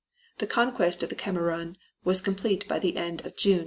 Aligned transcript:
The 0.39 0.47
conquest 0.47 1.03
of 1.03 1.09
the 1.09 1.15
Kamerun 1.15 1.75
was 2.03 2.21
complete 2.21 2.67
by 2.67 2.79
the 2.79 2.97
end 2.97 3.19
of 3.23 3.35
June, 3.37 3.57
1915. 3.59 3.59